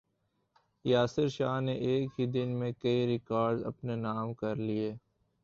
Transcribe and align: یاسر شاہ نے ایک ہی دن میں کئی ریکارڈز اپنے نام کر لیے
یاسر 0.85 1.27
شاہ 1.29 1.59
نے 1.61 1.73
ایک 1.87 2.09
ہی 2.19 2.25
دن 2.33 2.49
میں 2.59 2.71
کئی 2.81 3.05
ریکارڈز 3.07 3.63
اپنے 3.65 3.95
نام 3.97 4.33
کر 4.35 4.55
لیے 4.57 4.89